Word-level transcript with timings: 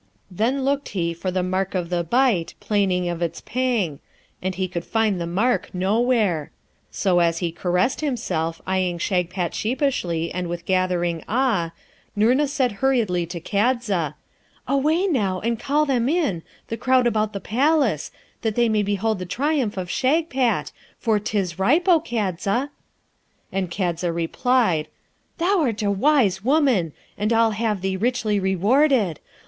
Then 0.31 0.63
looked 0.65 0.89
he 0.97 1.13
for 1.13 1.29
the 1.29 1.43
mark 1.43 1.75
of 1.75 1.91
the 1.91 2.03
bite, 2.03 2.55
plaining 2.59 3.07
of 3.07 3.21
its 3.21 3.39
pang, 3.45 3.99
and 4.41 4.55
he 4.55 4.67
could 4.67 4.83
find 4.83 5.21
the 5.21 5.27
mark 5.27 5.71
nowhere. 5.75 6.49
So, 6.89 7.19
as 7.19 7.37
he 7.37 7.51
caressed 7.51 8.01
himself, 8.01 8.63
eyeing 8.65 8.97
Shagpat 8.97 9.53
sheepishly 9.53 10.33
and 10.33 10.47
with 10.47 10.65
gathering 10.65 11.23
awe, 11.29 11.71
Noorna 12.17 12.47
said 12.47 12.71
hurriedly 12.71 13.27
to 13.27 13.39
Kadza, 13.39 14.15
'Away 14.67 15.05
now, 15.05 15.39
and 15.41 15.59
call 15.59 15.85
them 15.85 16.09
in, 16.09 16.41
the 16.69 16.77
crowd 16.77 17.05
about 17.05 17.33
the 17.33 17.39
palace, 17.39 18.09
that 18.41 18.55
they 18.55 18.69
may 18.69 18.81
behold 18.81 19.19
the 19.19 19.27
triumph 19.27 19.77
of 19.77 19.91
Shagpat, 19.91 20.71
for 20.97 21.19
'tis 21.19 21.59
ripe, 21.59 21.87
O 21.87 21.99
Kadza!' 21.99 22.71
And 23.51 23.69
Kadza 23.69 24.11
replied, 24.11 24.87
'Thou'rt 25.37 25.83
a 25.83 25.91
wise 25.91 26.43
woman, 26.43 26.91
and 27.19 27.31
I'll 27.31 27.51
have 27.51 27.81
thee 27.81 27.97
richly 27.97 28.39
rewarded. 28.39 29.19